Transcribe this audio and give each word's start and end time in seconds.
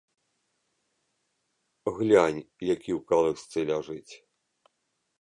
Глянь, 1.99 2.41
які 2.73 2.91
ў 2.97 2.99
калысцы 3.15 3.59
ляжыць. 3.73 4.13